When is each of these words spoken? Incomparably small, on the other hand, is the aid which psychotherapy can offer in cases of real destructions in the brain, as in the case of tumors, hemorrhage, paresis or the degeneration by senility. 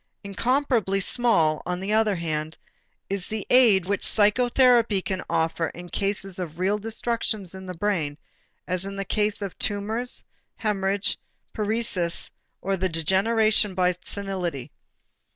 Incomparably 0.23 0.99
small, 0.99 1.61
on 1.63 1.79
the 1.79 1.93
other 1.93 2.15
hand, 2.15 2.57
is 3.07 3.27
the 3.27 3.45
aid 3.51 3.85
which 3.85 4.01
psychotherapy 4.03 4.99
can 4.99 5.21
offer 5.29 5.67
in 5.67 5.89
cases 5.89 6.39
of 6.39 6.57
real 6.57 6.79
destructions 6.79 7.53
in 7.53 7.67
the 7.67 7.75
brain, 7.77 8.17
as 8.67 8.83
in 8.83 8.95
the 8.95 9.05
case 9.05 9.43
of 9.43 9.55
tumors, 9.59 10.23
hemorrhage, 10.55 11.19
paresis 11.53 12.31
or 12.63 12.77
the 12.77 12.89
degeneration 12.89 13.75
by 13.75 13.91
senility. 14.01 14.71